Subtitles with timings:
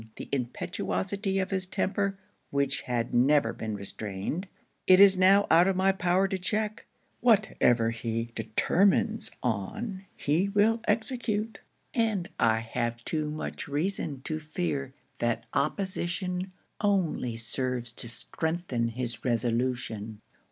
[0.15, 2.17] The impetuosity of his temper,
[2.49, 4.47] which has never been restrained,
[4.87, 6.87] it is now out of my power to check;
[7.19, 11.59] whatever he determines on he will execute,
[11.93, 19.23] and I have too much reason to fear that opposition only serves to strengthen his
[19.23, 20.19] resolution.